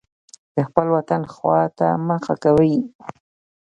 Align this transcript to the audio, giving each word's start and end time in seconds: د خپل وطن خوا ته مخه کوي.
د 0.55 0.57
خپل 0.67 0.85
وطن 0.95 1.21
خوا 1.33 1.61
ته 1.77 1.87
مخه 2.07 2.33
کوي. 2.43 2.75